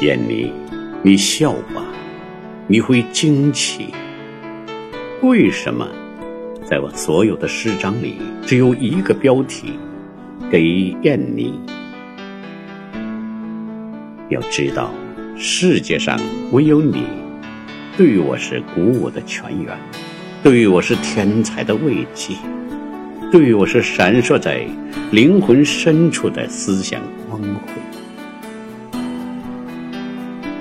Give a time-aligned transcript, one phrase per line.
[0.00, 0.50] 燕妮，
[1.02, 1.84] 你笑吧，
[2.66, 3.88] 你会惊奇。
[5.20, 5.86] 为什么，
[6.64, 8.16] 在我所有的诗章里，
[8.46, 9.74] 只有一个标题，
[10.50, 11.52] 给燕妮？
[14.30, 14.90] 要知道，
[15.36, 16.18] 世界上
[16.50, 17.04] 唯有你，
[17.98, 19.76] 对我是鼓舞的泉源，
[20.42, 22.34] 对我是天才的慰藉，
[23.30, 24.64] 对我是闪烁在
[25.12, 27.72] 灵魂深处的思想光辉。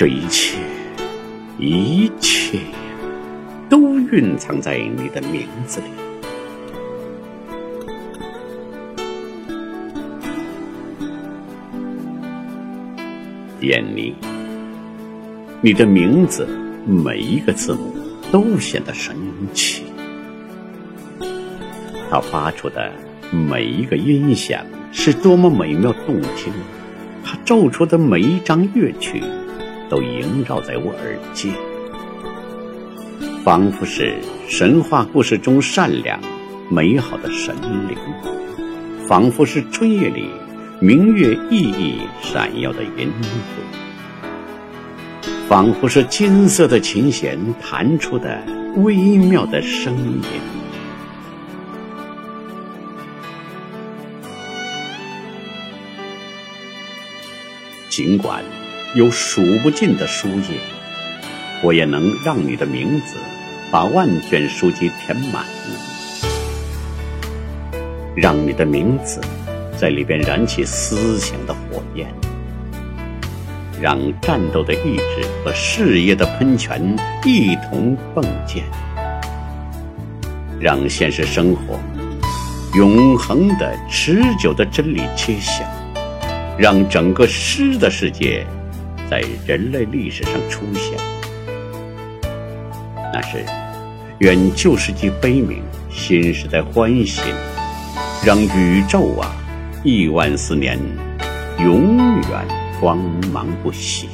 [0.00, 0.56] 这一切，
[1.58, 2.58] 一切，
[3.68, 5.86] 都蕴藏在你的名字里。
[13.60, 14.14] 燕妮，
[15.60, 16.48] 你的名字
[16.86, 17.94] 每一个字母
[18.32, 19.14] 都显得神
[19.52, 19.82] 奇，
[22.08, 22.90] 它发出的
[23.30, 26.50] 每一个音响是多么美妙动听，
[27.22, 29.22] 它奏出的每一张乐曲。
[29.90, 31.52] 都萦绕在我耳间，
[33.44, 36.20] 仿佛是神话故事中善良
[36.70, 37.56] 美好的神
[37.88, 37.98] 灵，
[39.08, 40.30] 仿佛是春夜里
[40.80, 43.18] 明月熠熠闪耀的银河，
[45.48, 48.40] 仿佛是金色的琴弦弹出的
[48.76, 50.22] 微妙的声音。
[57.88, 58.40] 尽管。
[58.96, 60.58] 有数不尽的书页，
[61.62, 63.14] 我也能让你的名字
[63.70, 65.44] 把万卷书籍填满，
[68.16, 69.20] 让你的名字
[69.78, 72.12] 在里边燃起思想的火焰，
[73.80, 76.82] 让战斗的意志和事业的喷泉
[77.24, 78.64] 一同迸溅，
[80.58, 81.78] 让现实生活
[82.74, 85.64] 永恒的、持久的真理揭晓，
[86.58, 88.44] 让整个诗的世界。
[89.10, 90.96] 在人类历史上出现，
[93.12, 93.44] 那是
[94.20, 97.20] 愿旧世纪悲鸣，新时代欢喜，
[98.24, 99.34] 让宇宙啊，
[99.82, 100.78] 亿万四年，
[101.58, 102.46] 永远
[102.78, 102.98] 光
[103.32, 104.08] 芒不息。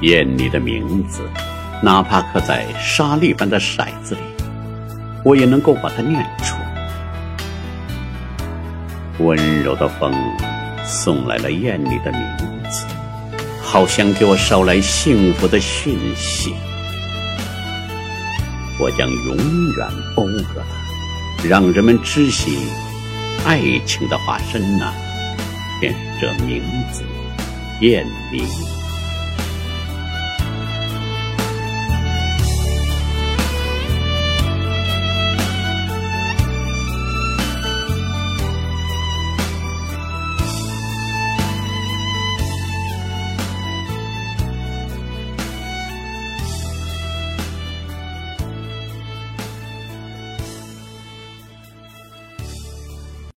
[0.00, 1.22] 念你的名字，
[1.82, 4.20] 哪怕刻在沙粒般的骰子里，
[5.24, 6.55] 我也能够把它念出。
[9.18, 10.12] 温柔的风
[10.84, 12.20] 送来了艳丽的名
[12.70, 12.86] 字，
[13.62, 16.54] 好像给我捎来幸福的讯息。
[18.78, 20.62] 我将永远讴歌
[21.42, 22.58] 它，让人们知悉
[23.46, 24.92] 爱情的化身呐，
[25.80, 26.62] 便是这名
[26.92, 27.02] 字，
[27.80, 28.42] 艳丽。